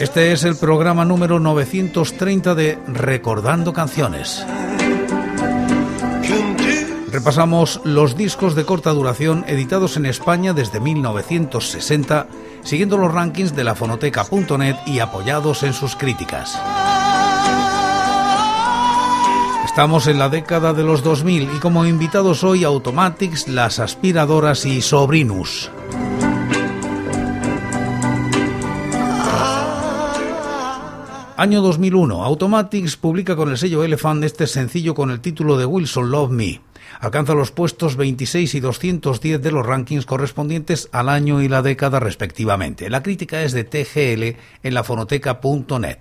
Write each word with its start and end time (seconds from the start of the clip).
Este 0.00 0.32
es 0.32 0.44
el 0.44 0.56
programa 0.56 1.04
número 1.04 1.38
930 1.40 2.54
de 2.54 2.78
Recordando 2.86 3.74
Canciones. 3.74 4.46
Repasamos 7.12 7.82
los 7.84 8.16
discos 8.16 8.54
de 8.54 8.64
corta 8.64 8.92
duración 8.92 9.44
editados 9.46 9.98
en 9.98 10.06
España 10.06 10.54
desde 10.54 10.80
1960, 10.80 12.28
siguiendo 12.62 12.96
los 12.96 13.12
rankings 13.12 13.54
de 13.54 13.62
la 13.62 13.74
fonoteca.net 13.74 14.76
y 14.86 15.00
apoyados 15.00 15.64
en 15.64 15.74
sus 15.74 15.96
críticas. 15.96 16.58
Estamos 19.66 20.06
en 20.06 20.18
la 20.18 20.30
década 20.30 20.72
de 20.72 20.82
los 20.82 21.02
2000 21.02 21.42
y 21.56 21.58
como 21.58 21.84
invitados 21.84 22.42
hoy 22.42 22.64
Automatics, 22.64 23.48
Las 23.48 23.78
Aspiradoras 23.78 24.64
y 24.64 24.80
Sobrinus. 24.80 25.70
Año 31.40 31.62
2001, 31.62 32.22
Automatics 32.22 32.98
publica 32.98 33.34
con 33.34 33.48
el 33.48 33.56
sello 33.56 33.82
Elephant 33.82 34.22
este 34.24 34.46
sencillo 34.46 34.94
con 34.94 35.10
el 35.10 35.20
título 35.20 35.56
de 35.56 35.64
Wilson 35.64 36.10
Love 36.10 36.30
Me. 36.30 36.60
Alcanza 37.00 37.32
los 37.32 37.50
puestos 37.50 37.96
26 37.96 38.56
y 38.56 38.60
210 38.60 39.40
de 39.40 39.50
los 39.50 39.64
rankings 39.64 40.04
correspondientes 40.04 40.90
al 40.92 41.08
año 41.08 41.40
y 41.40 41.48
la 41.48 41.62
década 41.62 41.98
respectivamente. 41.98 42.90
La 42.90 43.02
crítica 43.02 43.40
es 43.42 43.52
de 43.52 43.64
TGL 43.64 44.38
en 44.62 44.74
la 44.74 44.84
fonoteca.net. 44.84 46.00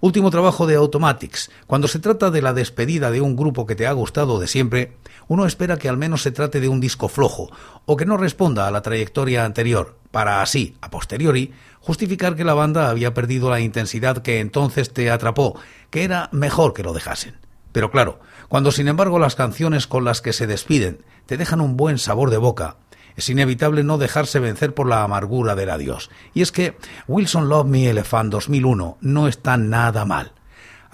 Último 0.00 0.32
trabajo 0.32 0.66
de 0.66 0.74
Automatics. 0.74 1.48
Cuando 1.68 1.86
se 1.86 2.00
trata 2.00 2.32
de 2.32 2.42
la 2.42 2.52
despedida 2.52 3.12
de 3.12 3.20
un 3.20 3.36
grupo 3.36 3.66
que 3.66 3.76
te 3.76 3.86
ha 3.86 3.92
gustado 3.92 4.40
de 4.40 4.48
siempre, 4.48 4.96
uno 5.28 5.46
espera 5.46 5.78
que 5.78 5.88
al 5.88 5.96
menos 5.96 6.22
se 6.22 6.32
trate 6.32 6.60
de 6.60 6.68
un 6.68 6.80
disco 6.80 7.08
flojo 7.08 7.50
o 7.84 7.96
que 7.96 8.04
no 8.04 8.16
responda 8.16 8.66
a 8.66 8.72
la 8.72 8.82
trayectoria 8.82 9.44
anterior, 9.44 9.96
para 10.10 10.42
así, 10.42 10.76
a 10.80 10.90
posteriori, 10.90 11.52
justificar 11.86 12.34
que 12.34 12.42
la 12.42 12.52
banda 12.52 12.90
había 12.90 13.14
perdido 13.14 13.48
la 13.48 13.60
intensidad 13.60 14.20
que 14.20 14.40
entonces 14.40 14.92
te 14.92 15.08
atrapó, 15.08 15.56
que 15.88 16.02
era 16.02 16.28
mejor 16.32 16.74
que 16.74 16.82
lo 16.82 16.92
dejasen. 16.92 17.36
Pero 17.70 17.92
claro, 17.92 18.18
cuando 18.48 18.72
sin 18.72 18.88
embargo 18.88 19.20
las 19.20 19.36
canciones 19.36 19.86
con 19.86 20.04
las 20.04 20.20
que 20.20 20.32
se 20.32 20.48
despiden 20.48 21.04
te 21.26 21.36
dejan 21.36 21.60
un 21.60 21.76
buen 21.76 21.98
sabor 21.98 22.30
de 22.30 22.38
boca, 22.38 22.78
es 23.14 23.30
inevitable 23.30 23.84
no 23.84 23.98
dejarse 23.98 24.40
vencer 24.40 24.74
por 24.74 24.88
la 24.88 25.04
amargura 25.04 25.54
del 25.54 25.70
adiós. 25.70 26.10
Y 26.34 26.42
es 26.42 26.50
que 26.50 26.76
Wilson 27.06 27.48
Love 27.48 27.68
Me 27.68 27.88
Elephant 27.88 28.32
2001 28.32 28.98
no 29.00 29.28
está 29.28 29.56
nada 29.56 30.04
mal. 30.04 30.32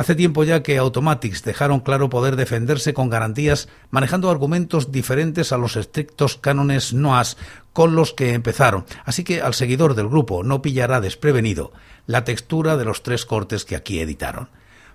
Hace 0.03 0.17
tiempo 0.17 0.43
ya 0.43 0.65
que 0.65 0.79
Automatics 0.79 1.45
dejaron 1.45 1.79
claro 1.79 2.11
poder 2.11 2.35
defenderse 2.35 2.93
con 2.93 3.09
garantías 3.09 3.69
manejando 3.93 4.31
argumentos 4.31 4.91
diferentes 4.91 5.53
a 5.53 5.59
los 5.59 5.77
estrictos 5.77 6.37
cánones 6.39 6.93
noas 6.93 7.37
con 7.73 7.95
los 7.95 8.13
que 8.13 8.33
empezaron, 8.33 8.85
así 9.05 9.23
que 9.23 9.43
al 9.43 9.55
seguidor 9.55 9.95
del 9.95 10.09
grupo 10.09 10.43
no 10.43 10.61
pillará 10.61 11.01
desprevenido 11.01 11.71
la 12.09 12.25
textura 12.25 12.77
de 12.77 12.85
los 12.85 13.05
tres 13.05 13.25
cortes 13.27 13.65
que 13.65 13.77
aquí 13.77 14.01
editaron. 14.01 14.49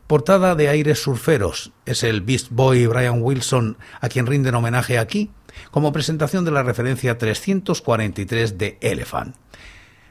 Portada 0.07 0.55
de 0.55 0.67
aires 0.67 1.01
surferos 1.01 1.71
es 1.85 2.03
el 2.03 2.19
Beast 2.19 2.47
Boy 2.49 2.85
Brian 2.85 3.21
Wilson 3.21 3.77
a 4.01 4.09
quien 4.09 4.25
rinden 4.25 4.55
homenaje 4.55 4.97
aquí 4.97 5.31
como 5.71 5.93
presentación 5.93 6.43
de 6.43 6.51
la 6.51 6.63
referencia 6.63 7.17
343 7.17 8.57
de 8.57 8.77
Elephant. 8.81 9.37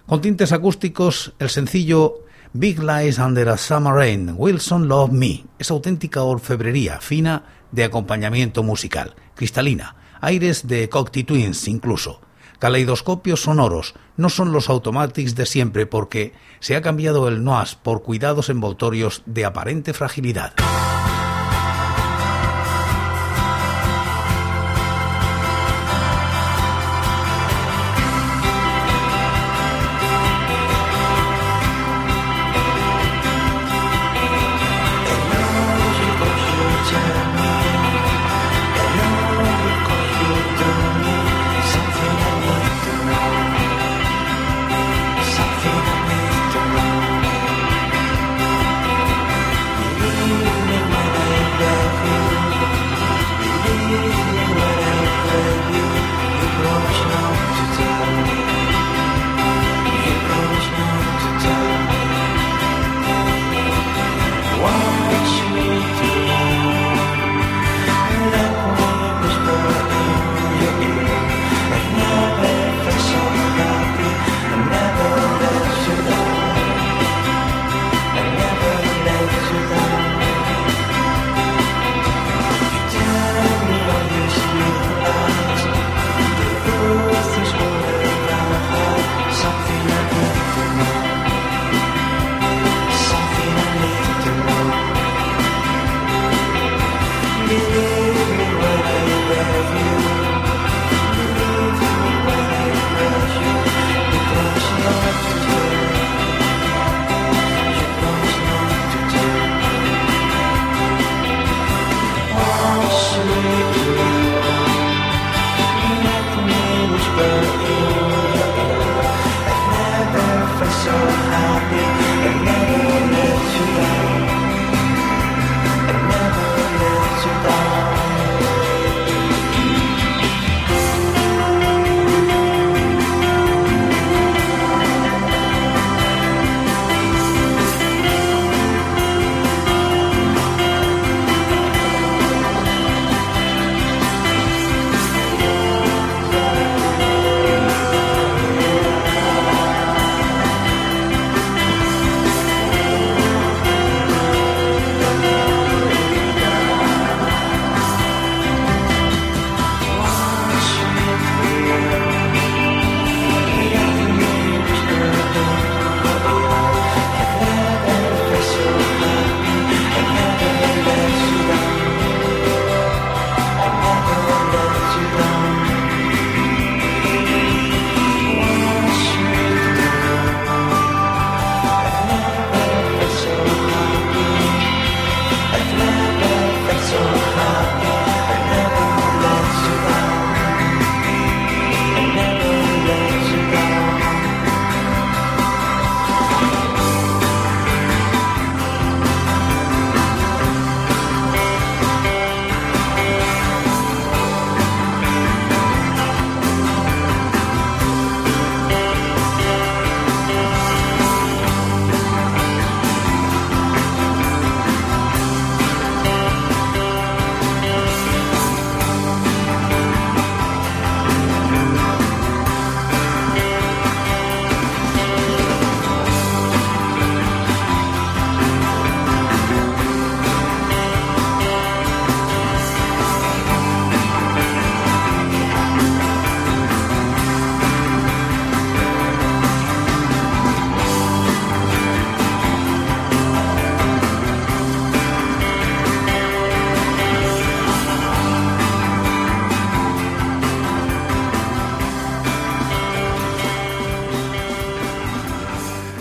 Con 0.07 0.23
tintes 0.23 0.53
acústicos, 0.53 1.35
el 1.39 1.51
sencillo 1.51 2.26
Big 2.53 2.79
Lies 2.83 3.19
Under 3.19 3.49
a 3.49 3.57
Summer 3.57 3.95
Rain, 3.95 4.35
Wilson 4.37 4.89
Love 4.89 5.13
Me, 5.13 5.45
es 5.59 5.71
auténtica 5.71 6.23
orfebrería 6.23 7.01
fina 7.01 7.45
de 7.73 7.85
acompañamiento 7.85 8.63
musical, 8.63 9.15
cristalina, 9.35 9.97
aires 10.21 10.67
de 10.67 10.89
Cocteau 10.89 11.27
Twins 11.27 11.69
incluso, 11.69 12.21
caleidoscopios 12.59 13.43
sonoros, 13.43 13.95
no 14.17 14.29
son 14.29 14.53
los 14.53 14.69
automatics 14.69 15.35
de 15.35 15.47
siempre 15.47 15.87
porque 15.87 16.33
se 16.61 16.77
ha 16.77 16.83
cambiado 16.83 17.29
el 17.29 17.45
noise 17.45 17.77
por 17.83 18.03
cuidados 18.03 18.49
envoltorios 18.49 19.23
de 19.27 19.45
aparente 19.45 19.93
fragilidad. 19.93 20.55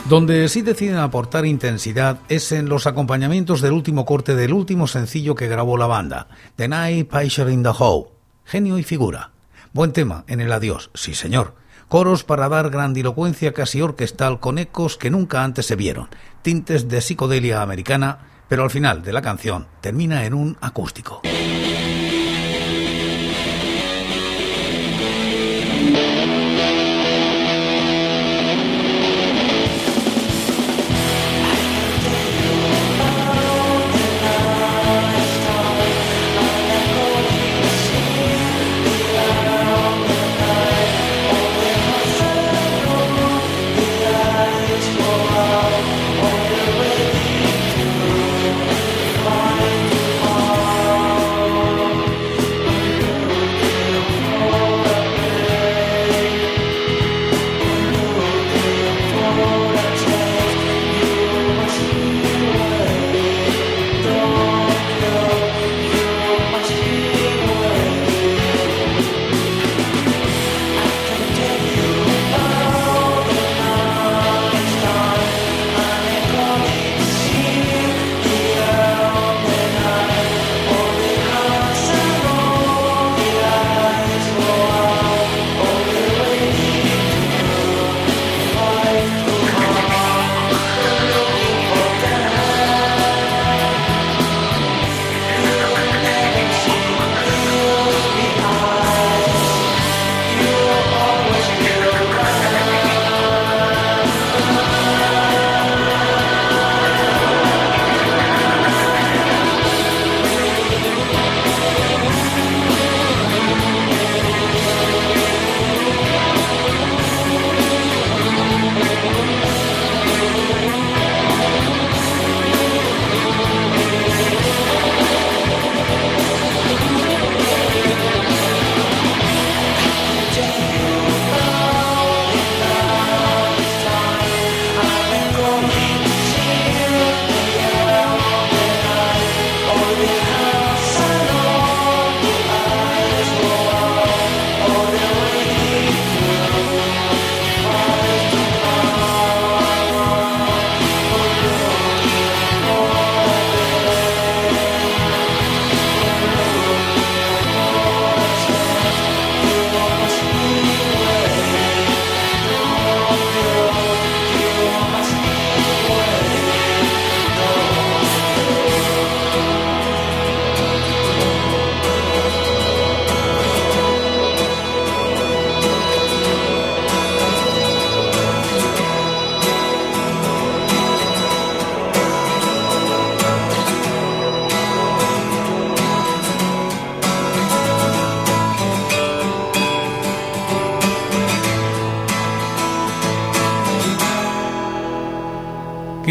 Donde 0.10 0.48
sí 0.50 0.62
deciden 0.62 0.98
aportar 0.98 1.48
intensidad 1.48 2.20
es 2.30 2.52
en 2.52 2.70
los 2.70 2.86
acompañamientos 2.86 3.60
del 3.62 3.72
último 3.72 4.06
corte 4.06 4.36
del 4.36 4.54
último 4.54 4.86
sencillo 4.86 5.34
que 5.34 5.48
grabó 5.48 5.78
la 5.78 5.88
banda, 5.88 6.28
The 6.58 6.68
Night 6.68 7.12
in 7.50 7.64
the 7.64 7.72
Hole. 7.76 8.10
Genio 8.44 8.78
y 8.78 8.84
figura. 8.84 9.32
Buen 9.74 9.94
tema 9.94 10.24
en 10.28 10.42
el 10.42 10.52
adiós, 10.52 10.92
sí 10.94 11.16
señor. 11.16 11.56
Coros 11.88 12.24
para 12.24 12.50
dar 12.50 12.70
grandilocuencia 12.70 13.54
casi 13.54 13.82
orquestal 13.82 14.40
con 14.40 14.60
ecos 14.60 14.96
que 14.96 15.10
nunca 15.10 15.44
antes 15.44 15.66
se 15.66 15.76
vieron, 15.76 16.10
tintes 16.44 16.88
de 16.88 17.02
psicodelia 17.02 17.64
americana, 17.64 18.20
pero 18.48 18.62
al 18.62 18.70
final 18.70 19.02
de 19.02 19.12
la 19.12 19.24
canción 19.24 19.66
termina 19.82 20.26
en 20.26 20.36
un 20.36 20.56
acústico. 20.62 21.22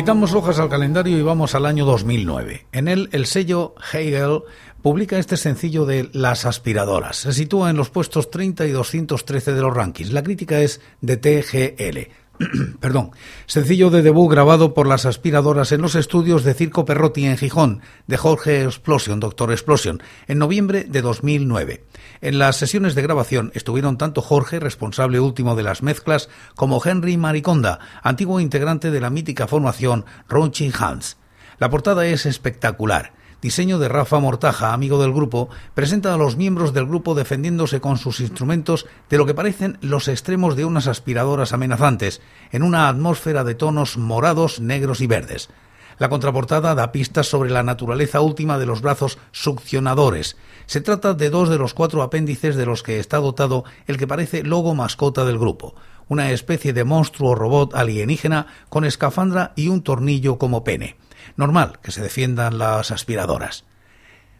Quitamos 0.05 0.35
hojas 0.35 0.59
al 0.59 0.69
calendario 0.69 1.17
y 1.17 1.23
vamos 1.23 1.55
al 1.55 1.65
año 1.65 1.87
2009. 1.87 2.67
En 2.73 2.89
él, 2.89 3.09
el 3.13 3.25
sello 3.25 3.75
Hegel 3.91 4.43
publica 4.83 5.19
este 5.19 5.39
sencillo 5.39 5.87
de 5.87 6.11
Las 6.13 6.45
aspiradoras. 6.45 7.17
Se 7.17 7.33
sitúa 7.33 7.71
en 7.71 7.79
los 7.79 7.89
puestos 7.89 8.31
30 8.31 8.67
y 8.67 8.71
213 8.73 9.55
de 9.55 9.63
los 9.63 9.75
rankings. 9.75 10.13
La 10.13 10.23
crítica 10.23 10.61
es 10.61 10.83
de 11.01 11.17
TGL. 11.17 12.24
perdón, 12.81 13.13
sencillo 13.47 13.91
de 13.91 14.03
debut 14.03 14.31
grabado 14.31 14.75
por 14.75 14.87
las 14.87 15.07
aspiradoras 15.07 15.73
en 15.73 15.81
los 15.81 15.95
estudios 15.95 16.43
de 16.43 16.55
Circo 16.55 16.85
Perrotti 16.85 17.27
en 17.27 17.37
Gijón, 17.37 17.81
de 18.07 18.17
Jorge 18.17 18.65
Explosion, 18.65 19.21
Doctor 19.21 19.53
Explosion, 19.53 20.03
en 20.27 20.39
noviembre 20.39 20.85
de 20.85 21.03
2009. 21.03 21.85
En 22.21 22.39
las 22.39 22.57
sesiones 22.57 22.95
de 22.95 23.03
grabación 23.03 23.53
estuvieron 23.55 23.99
tanto 23.99 24.21
Jorge, 24.21 24.59
responsable 24.59 25.21
último 25.21 25.55
de 25.55 25.63
las 25.63 25.83
mezclas, 25.83 26.29
como 26.57 26.83
Henry 26.85 27.17
Mariconda, 27.17 27.79
antiguo 28.03 28.41
integrante 28.41 28.91
de 28.91 29.01
la 29.01 29.11
mítica 29.11 29.47
formación 29.47 30.05
Ronchi 30.29 30.73
Hans. 30.77 31.19
La 31.59 31.71
portada 31.71 32.07
es 32.07 32.27
espectacular 32.27 33.13
diseño 33.45 33.79
de 33.79 33.91
Rafa 33.91 34.21
Mortaja, 34.21 34.73
amigo 34.73 34.99
del 35.03 35.13
grupo, 35.13 35.51
presenta 35.75 36.15
a 36.15 36.17
los 36.17 36.39
miembros 36.39 36.73
del 36.73 36.87
grupo 36.87 37.15
defendiéndose 37.15 37.79
con 37.79 37.99
sus 37.99 38.21
instrumentos 38.21 38.87
de 39.11 39.19
lo 39.19 39.27
que 39.27 39.35
parecen 39.35 39.77
los 39.83 40.09
extremos 40.09 40.57
de 40.57 40.65
unas 40.65 40.87
aspiradoras 40.87 41.53
amenazantes, 41.53 42.23
en 42.53 42.63
una 42.63 42.89
atmósfera 42.89 43.45
de 43.45 43.55
tonos 43.55 43.99
morados, 43.99 44.61
negros 44.61 45.03
y 45.03 45.07
verdes. 45.07 45.51
La 45.99 46.09
contraportada 46.09 46.75
da 46.75 46.91
pistas 46.91 47.27
sobre 47.27 47.51
la 47.51 47.63
naturaleza 47.63 48.23
última 48.23 48.57
de 48.57 48.65
los 48.65 48.81
brazos 48.81 49.19
succionadores. 49.31 50.39
Se 50.65 50.81
trata 50.81 51.13
de 51.13 51.29
dos 51.29 51.51
de 51.51 51.59
los 51.59 51.75
cuatro 51.75 52.01
apéndices 52.03 52.57
de 52.57 52.65
los 52.65 52.83
que 52.83 52.99
está 52.99 53.19
dotado 53.19 53.65
el 53.87 53.99
que 53.99 54.07
parece 54.07 54.43
logo 54.43 54.75
mascota 54.75 55.27
del 55.27 55.39
grupo, 55.39 55.75
una 56.09 56.31
especie 56.31 56.73
de 56.73 56.85
monstruo 56.85 57.35
robot 57.35 57.75
alienígena 57.75 58.47
con 58.71 58.87
escafandra 58.87 59.53
y 59.55 59.69
un 59.69 59.83
tornillo 59.83 60.39
como 60.39 60.65
pene. 60.65 60.97
Normal 61.37 61.79
que 61.83 61.91
se 61.91 62.03
defiendan 62.03 62.59
las 62.59 62.91
aspiradoras. 62.91 63.65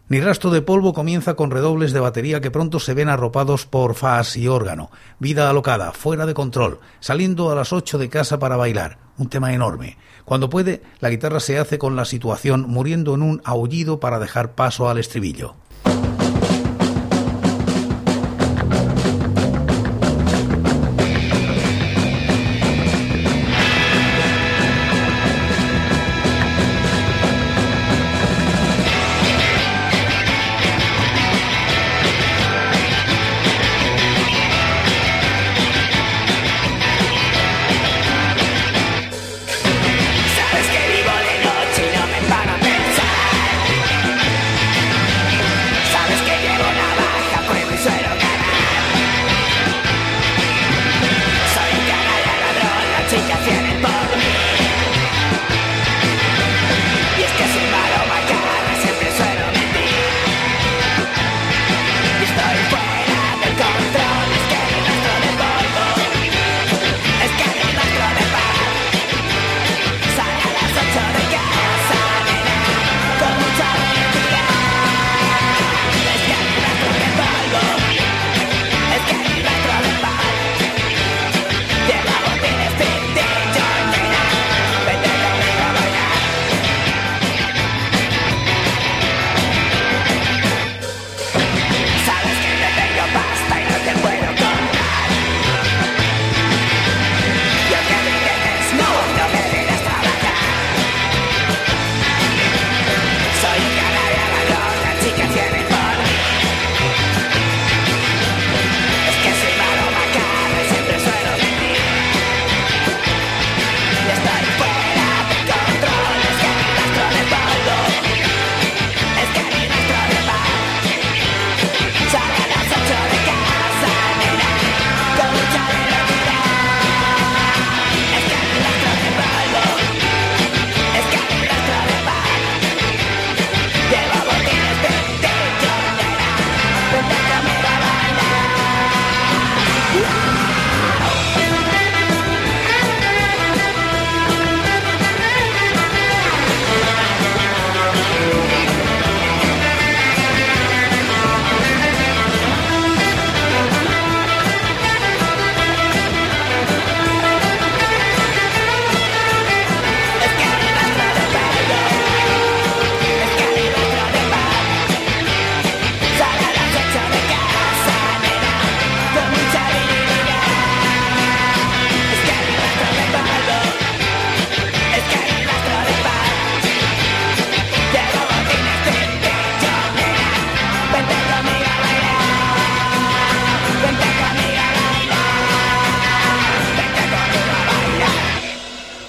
Ni 0.07 0.19
rastro 0.19 0.51
de 0.51 0.61
polvo 0.61 0.93
comienza 0.93 1.33
con 1.33 1.49
redobles 1.49 1.91
de 1.91 1.99
batería 1.99 2.39
que 2.39 2.51
pronto 2.51 2.79
se 2.79 2.93
ven 2.93 3.09
arropados 3.09 3.65
por 3.65 3.95
faz 3.95 4.37
y 4.37 4.47
órgano. 4.47 4.91
Vida 5.17 5.49
alocada, 5.49 5.93
fuera 5.93 6.27
de 6.27 6.35
control, 6.35 6.79
saliendo 6.99 7.49
a 7.49 7.55
las 7.55 7.73
ocho 7.73 7.97
de 7.97 8.07
casa 8.07 8.37
para 8.37 8.55
bailar. 8.55 8.99
Un 9.17 9.29
tema 9.29 9.51
enorme. 9.51 9.97
Cuando 10.23 10.47
puede, 10.47 10.83
la 10.99 11.09
guitarra 11.09 11.39
se 11.39 11.57
hace 11.57 11.79
con 11.79 11.95
la 11.95 12.05
situación, 12.05 12.65
muriendo 12.67 13.15
en 13.15 13.23
un 13.23 13.41
aullido 13.45 13.99
para 13.99 14.19
dejar 14.19 14.53
paso 14.53 14.89
al 14.89 14.99
estribillo. 14.99 15.55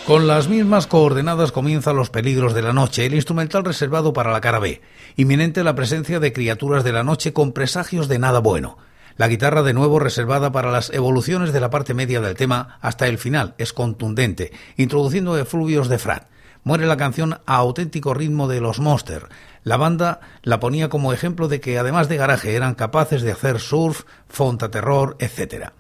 Con 0.07 0.29
las 0.29 0.47
mismas 0.47 0.87
coordenadas 0.87 1.51
comienza 1.51 1.93
Los 1.93 2.11
peligros 2.11 2.55
de 2.55 2.63
la 2.63 2.73
noche, 2.73 3.05
el 3.05 3.15
instrumental 3.15 3.65
reservado 3.65 4.13
para 4.13 4.31
la 4.31 4.41
cara 4.41 4.61
B. 4.61 4.81
Inminente 5.17 5.65
la 5.65 5.75
presencia 5.75 6.21
de 6.21 6.33
criaturas 6.33 6.85
de 6.85 6.93
la 6.93 7.03
noche 7.03 7.33
con 7.33 7.51
presagios 7.51 8.07
de 8.07 8.21
nada 8.21 8.39
bueno. 8.39 8.79
La 9.17 9.27
guitarra 9.27 9.65
de 9.65 9.73
nuevo 9.73 9.99
reservada 9.99 10.53
para 10.53 10.71
las 10.71 10.91
evoluciones 10.91 11.53
de 11.53 11.59
la 11.59 11.71
parte 11.71 11.93
media 11.93 12.21
del 12.21 12.37
tema 12.37 12.79
hasta 12.83 13.09
el 13.09 13.19
final 13.19 13.57
es 13.59 13.73
contundente, 13.73 14.53
introduciendo 14.77 15.37
efluvios 15.39 15.89
de 15.89 15.99
frat. 15.99 16.29
Muere 16.63 16.87
la 16.87 16.97
canción 16.97 17.41
a 17.45 17.57
auténtico 17.57 18.15
ritmo 18.15 18.47
de 18.47 18.61
los 18.61 18.79
Monster. 18.79 19.27
La 19.65 19.77
banda 19.77 20.21
la 20.45 20.61
ponía 20.61 20.89
como 20.89 21.13
ejemplo 21.13 21.49
de 21.49 21.61
que 21.61 21.81
además 21.81 22.09
de 22.09 22.17
garaje 22.17 22.55
eran 22.55 22.77
capaces 22.77 23.23
de 23.23 23.33
hacer 23.33 23.59
surf, 23.59 24.05
fonta 24.29 24.71
terror, 24.71 25.17
etc. 25.19 25.71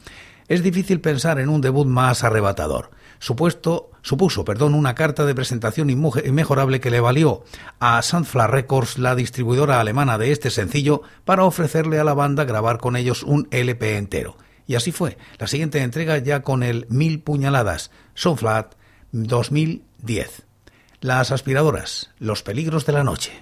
Es 0.48 0.64
difícil 0.64 1.00
pensar 1.00 1.38
en 1.38 1.48
un 1.48 1.60
debut 1.60 1.86
más 1.86 2.24
arrebatador 2.24 2.90
supuesto, 3.18 3.90
supuso 4.06 4.44
perdón, 4.44 4.74
una 4.74 4.94
carta 4.94 5.26
de 5.26 5.34
presentación 5.34 5.90
inmejorable 5.90 6.80
que 6.80 6.92
le 6.92 7.00
valió 7.00 7.42
a 7.80 8.00
Sandfla 8.02 8.46
Records, 8.46 8.98
la 8.98 9.16
distribuidora 9.16 9.80
alemana 9.80 10.16
de 10.16 10.30
este 10.30 10.50
sencillo, 10.50 11.02
para 11.24 11.42
ofrecerle 11.42 11.98
a 11.98 12.04
la 12.04 12.14
banda 12.14 12.44
grabar 12.44 12.78
con 12.78 12.94
ellos 12.94 13.24
un 13.24 13.48
LP 13.50 13.96
entero. 13.96 14.36
Y 14.64 14.76
así 14.76 14.92
fue. 14.92 15.18
La 15.38 15.48
siguiente 15.48 15.82
entrega 15.82 16.18
ya 16.18 16.42
con 16.42 16.62
el 16.62 16.86
Mil 16.88 17.20
Puñaladas, 17.20 17.90
Sunflat 18.14 18.74
2010. 19.10 20.44
Las 21.00 21.32
aspiradoras, 21.32 22.10
los 22.20 22.44
peligros 22.44 22.86
de 22.86 22.92
la 22.92 23.02
noche. 23.02 23.32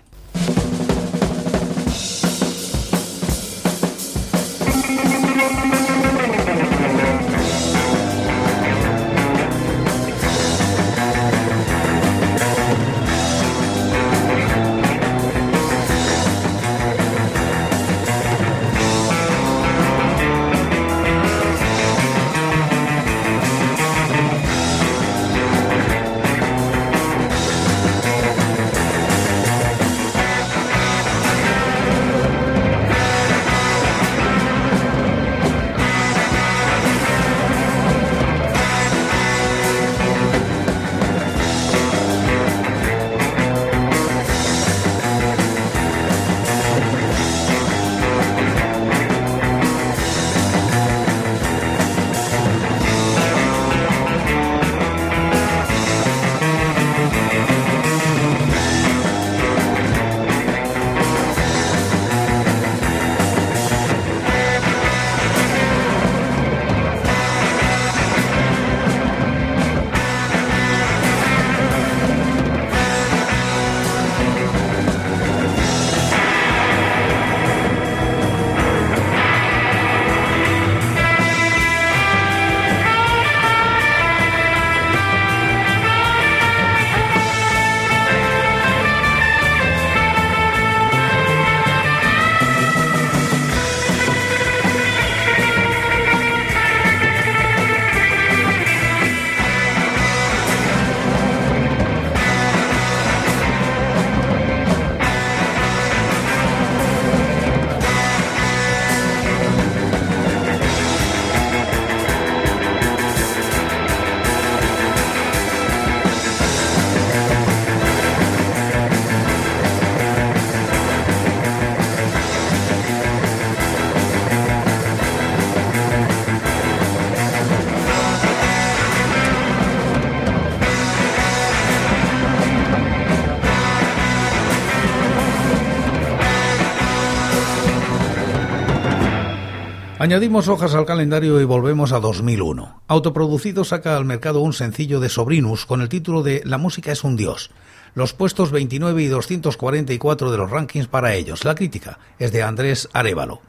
Añadimos 140.05 140.49
hojas 140.49 140.75
al 140.75 140.85
calendario 140.85 141.41
y 141.41 141.45
volvemos 141.45 141.93
a 141.93 141.99
2001. 141.99 142.83
Autoproducido 142.89 143.65
saca 143.65 143.97
al 143.97 144.05
mercado 144.05 144.43
un 144.43 144.53
sencillo 144.53 145.01
de 145.01 145.09
Sobrinus 145.09 145.65
con 145.65 145.81
el 145.81 145.89
título 145.89 146.23
de 146.23 146.43
La 146.45 146.59
música 146.59 146.93
es 146.93 147.05
un 147.05 147.17
dios. 147.17 147.51
Los 147.95 148.13
puestos 148.13 148.51
29 148.51 149.03
y 149.03 149.07
244 149.07 150.31
de 150.31 150.37
los 150.37 150.51
rankings 150.51 150.89
para 150.89 151.15
ellos. 151.15 151.47
La 151.47 151.55
crítica 151.55 152.01
es 152.19 152.33
de 152.33 152.43
Andrés 152.43 152.91
Arevalo. 152.93 153.41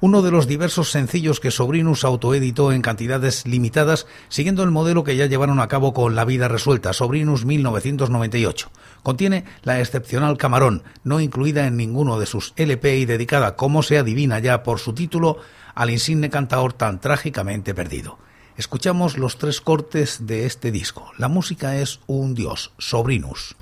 Uno 0.00 0.22
de 0.22 0.32
los 0.32 0.48
diversos 0.48 0.90
sencillos 0.90 1.38
que 1.38 1.52
Sobrinus 1.52 2.04
autoeditó 2.04 2.72
en 2.72 2.82
cantidades 2.82 3.46
limitadas, 3.46 4.08
siguiendo 4.30 4.64
el 4.64 4.72
modelo 4.72 5.04
que 5.04 5.14
ya 5.14 5.26
llevaron 5.26 5.60
a 5.60 5.68
cabo 5.68 5.92
con 5.92 6.16
La 6.16 6.24
vida 6.24 6.48
resuelta, 6.48 6.92
Sobrinus 6.92 7.44
1998. 7.44 8.70
Contiene 9.04 9.44
la 9.62 9.78
excepcional 9.78 10.38
Camarón, 10.38 10.82
no 11.04 11.20
incluida 11.20 11.66
en 11.66 11.76
ninguno 11.76 12.18
de 12.18 12.26
sus 12.26 12.52
LP 12.56 12.96
y 12.96 13.04
dedicada, 13.04 13.54
como 13.54 13.84
se 13.84 13.98
adivina 13.98 14.40
ya 14.40 14.64
por 14.64 14.80
su 14.80 14.94
título, 14.94 15.38
al 15.80 15.88
insigne 15.88 16.28
cantador 16.28 16.74
tan 16.74 17.00
trágicamente 17.00 17.74
perdido. 17.74 18.18
Escuchamos 18.58 19.16
los 19.16 19.38
tres 19.38 19.62
cortes 19.62 20.26
de 20.26 20.44
este 20.44 20.70
disco. 20.70 21.10
La 21.16 21.28
música 21.28 21.76
es 21.76 22.00
un 22.06 22.34
dios, 22.34 22.74
Sobrinus. 22.76 23.56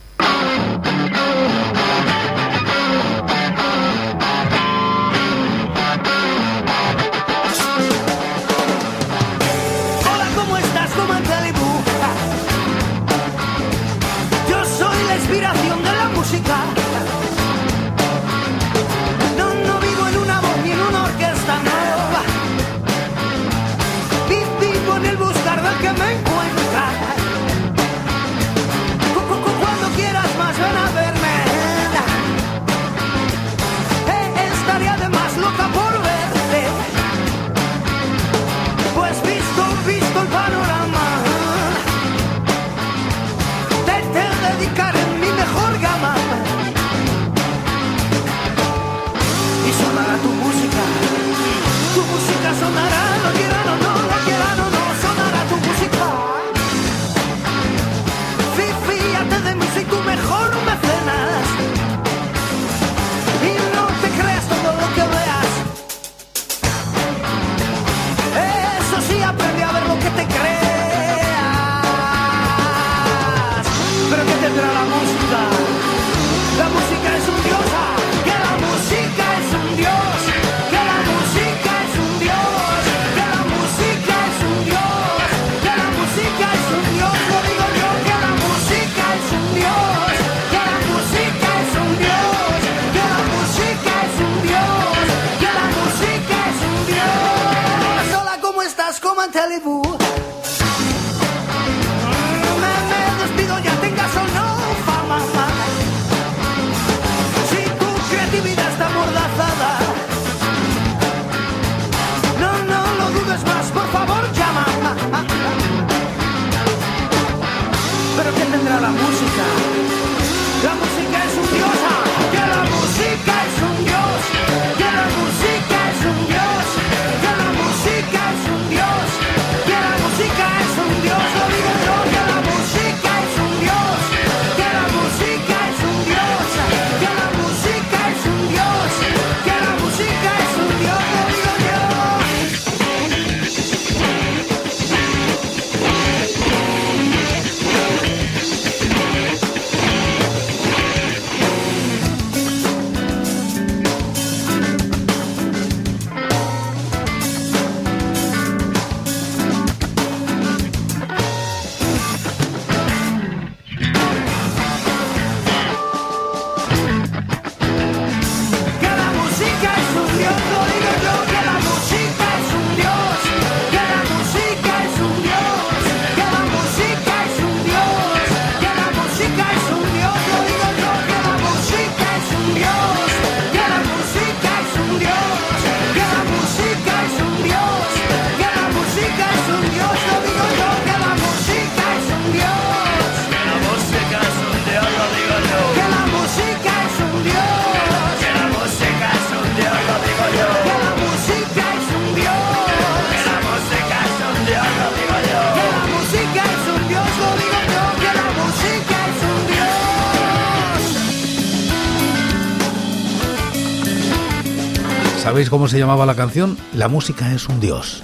¿Sabéis 215.28 215.50
cómo 215.50 215.68
se 215.68 215.78
llamaba 215.78 216.06
la 216.06 216.14
canción? 216.14 216.56
La 216.72 216.88
música 216.88 217.30
es 217.34 217.50
un 217.50 217.60
dios. 217.60 218.02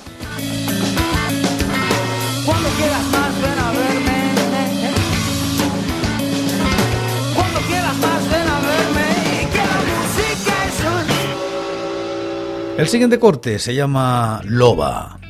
El 12.77 12.89
siguiente 12.89 13.19
corte 13.19 13.59
se 13.59 13.75
llama 13.75 14.43
Loba. 14.45 15.24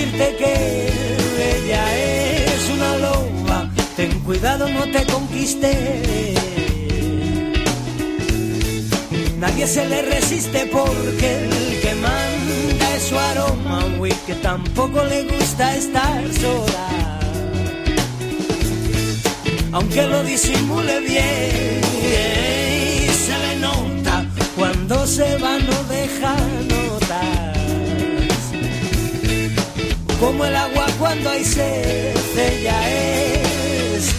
Decirte 0.00 0.36
que 0.36 0.88
ella 1.56 1.96
es 1.96 2.70
una 2.70 2.96
loba. 2.98 3.70
Ten 3.96 4.20
cuidado, 4.20 4.68
no 4.68 4.84
te 4.90 5.04
conquiste. 5.04 6.32
Nadie 9.38 9.66
se 9.66 9.86
le 9.86 10.02
resiste 10.02 10.66
porque 10.66 11.44
el 11.44 11.80
que 11.80 11.94
manda 11.94 12.96
es 12.96 13.02
su 13.02 13.18
aroma. 13.18 13.84
Uy, 13.98 14.12
que 14.26 14.34
tampoco 14.34 15.04
le 15.04 15.24
gusta 15.24 15.76
estar 15.76 16.22
sola 16.34 17.16
aunque 19.72 20.04
lo 20.04 20.24
disimule 20.24 20.98
bien, 20.98 21.80
se 23.14 23.38
le 23.38 23.56
nota 23.60 24.26
cuando 24.56 25.06
se 25.06 25.38
va, 25.38 25.58
no 25.58 25.84
deja 25.84 26.34
notas. 26.68 27.39
Como 30.20 30.44
el 30.44 30.54
agua 30.54 30.86
cuando 30.98 31.30
hay 31.30 31.42
sed, 31.42 32.14
ella 32.36 32.90
es. 32.90 34.14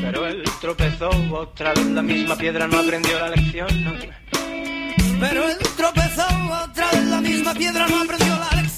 Pero 0.00 0.26
él 0.26 0.42
tropezó 0.62 1.10
otra 1.30 1.74
vez 1.74 1.86
la 1.86 2.00
misma 2.00 2.36
piedra, 2.36 2.66
no 2.66 2.78
aprendió 2.78 3.18
la 3.18 3.28
lección. 3.28 3.84
no. 3.84 3.92
Pero 5.20 5.46
él 5.46 5.58
tropezó 5.76 6.26
otra 6.64 6.90
vez 6.90 7.04
la 7.04 7.20
misma 7.20 7.52
piedra, 7.52 7.86
no 7.86 8.00
aprendió 8.00 8.28
la 8.28 8.62
lección. 8.62 8.69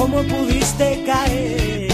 Cómo 0.00 0.22
pudiste 0.22 1.02
caer. 1.04 1.88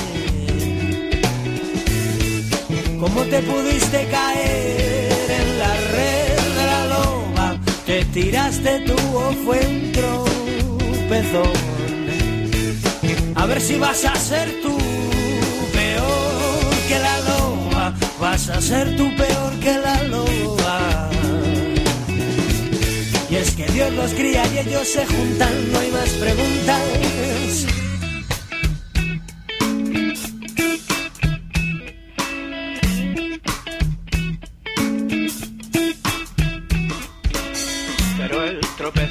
¿Cómo 3.01 3.21
te 3.25 3.41
pudiste 3.43 4.07
caer 4.19 5.31
en 5.41 5.59
la 5.59 5.75
red 5.97 6.39
de 6.59 6.65
la 6.73 6.87
loba? 6.95 7.47
¿Te 7.85 8.05
tiraste 8.17 8.73
tú 8.87 8.95
o 8.95 9.33
fue 9.45 9.59
un 9.67 9.93
tropezón? 9.97 11.57
A 13.35 13.47
ver 13.47 13.61
si 13.61 13.77
vas 13.77 14.05
a 14.05 14.15
ser 14.15 14.49
tú 14.63 14.77
peor 15.73 16.75
que 16.89 16.99
la 17.01 17.17
loba. 17.31 17.95
Vas 18.21 18.49
a 18.51 18.61
ser 18.61 18.97
tú 18.97 19.07
peor 19.17 19.53
que 19.65 19.75
la 19.87 20.03
loba. 20.05 21.11
Y 23.31 23.35
es 23.35 23.51
que 23.57 23.67
Dios 23.67 23.93
los 23.95 24.13
cría 24.13 24.45
y 24.55 24.59
ellos 24.59 24.87
se 24.87 25.05
juntan, 25.05 25.73
no 25.73 25.79
hay 25.81 25.91
más 25.91 26.11
preguntas. 26.11 27.86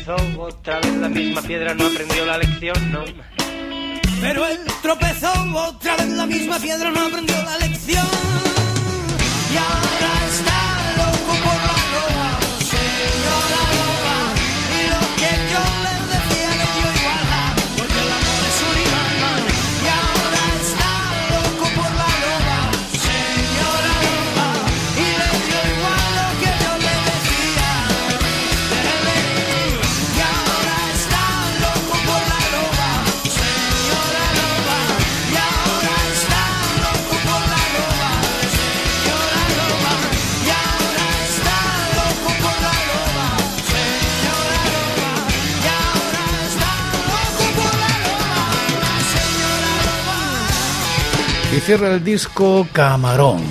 Otra 0.07 0.79
vez 0.81 0.93
la 0.97 1.09
misma 1.09 1.41
piedra 1.41 1.73
no 1.73 1.87
aprendió 1.87 2.25
la 2.25 2.37
lección, 2.37 2.91
no. 2.91 3.03
Pero 4.21 4.45
él 4.45 4.59
tropezó 4.81 5.31
otra 5.55 5.95
vez 5.97 6.09
la 6.09 6.25
misma 6.25 6.59
piedra, 6.59 6.91
no 6.91 7.07
aprendió 7.07 7.35
la 7.43 7.57
lección. 7.57 8.05
Y 9.51 9.57
ahora 9.57 10.11
está 10.29 10.93
loco 10.97 11.33
por 11.43 11.55
la 11.55 11.77
loba, 11.93 12.39
señora 12.59 13.84
Y 51.53 51.59
cierra 51.59 51.93
el 51.93 52.03
disco 52.03 52.67
Camarón. 52.71 53.43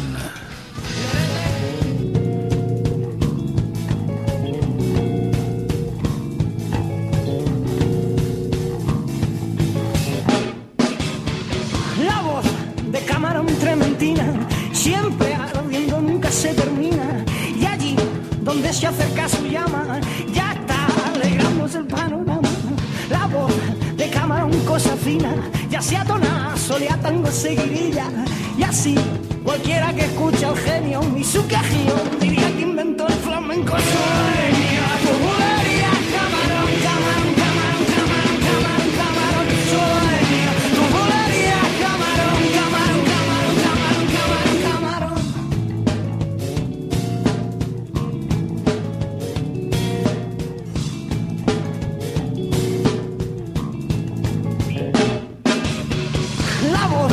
La 56.72 56.86
voz 56.88 57.12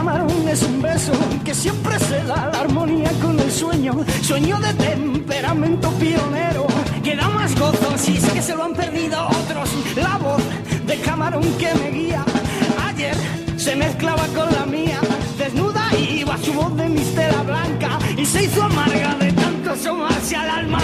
camarón 0.00 0.48
es 0.48 0.62
un 0.62 0.80
beso 0.80 1.12
que 1.44 1.54
siempre 1.54 1.98
se 1.98 2.24
da 2.24 2.48
la 2.50 2.60
armonía 2.60 3.10
con 3.20 3.38
el 3.38 3.52
sueño. 3.52 3.92
Sueño 4.22 4.58
de 4.58 4.72
temperamento 4.72 5.90
pionero 6.00 6.66
que 7.04 7.14
da 7.14 7.28
más 7.28 7.54
gozo 7.54 7.98
si 7.98 8.16
es 8.16 8.24
que 8.32 8.40
se 8.40 8.56
lo 8.56 8.64
han 8.64 8.72
perdido 8.72 9.28
otros. 9.28 9.68
La 9.96 10.16
voz 10.16 10.42
de 10.86 10.96
camarón 11.00 11.44
que 11.58 11.74
me 11.74 11.90
guía. 11.90 12.24
Ayer 12.88 13.14
se 13.58 13.76
mezclaba 13.76 14.26
con 14.28 14.50
la 14.54 14.64
mía. 14.64 15.00
Desnuda 15.36 15.84
iba 15.98 16.38
su 16.38 16.54
voz 16.54 16.74
de 16.78 16.88
mistela 16.88 17.42
blanca 17.42 17.98
y 18.16 18.24
se 18.24 18.44
hizo 18.44 18.62
amarga 18.62 19.14
de 19.16 19.30
tanto 19.32 19.72
asomarse 19.72 20.34
al 20.34 20.48
alma. 20.48 20.78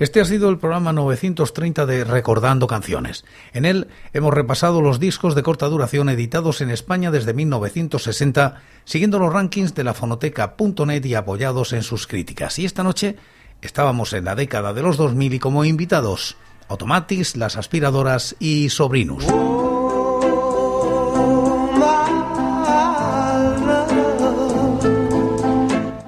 Este 0.00 0.22
ha 0.22 0.24
sido 0.24 0.48
el 0.48 0.56
programa 0.56 0.94
930 0.94 1.84
de 1.84 2.04
Recordando 2.04 2.66
Canciones. 2.66 3.26
En 3.52 3.66
él 3.66 3.88
hemos 4.14 4.32
repasado 4.32 4.80
los 4.80 4.98
discos 4.98 5.34
de 5.34 5.42
corta 5.42 5.66
duración 5.66 6.08
editados 6.08 6.62
en 6.62 6.70
España 6.70 7.10
desde 7.10 7.34
1960, 7.34 8.62
siguiendo 8.86 9.18
los 9.18 9.30
rankings 9.30 9.74
de 9.74 9.84
la 9.84 9.92
fonoteca.net 9.92 11.04
y 11.04 11.14
apoyados 11.16 11.74
en 11.74 11.82
sus 11.82 12.06
críticas. 12.06 12.58
Y 12.58 12.64
esta 12.64 12.82
noche 12.82 13.16
estábamos 13.60 14.14
en 14.14 14.24
la 14.24 14.34
década 14.34 14.72
de 14.72 14.80
los 14.80 14.96
2000 14.96 15.34
y 15.34 15.38
como 15.38 15.66
invitados, 15.66 16.38
Automatics, 16.68 17.36
Las 17.36 17.58
Aspiradoras 17.58 18.36
y 18.38 18.70
Sobrinus. 18.70 19.26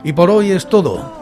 Y 0.03 0.15
por 0.15 0.31
hoy 0.31 0.53
es 0.53 0.67
todo. 0.67 1.22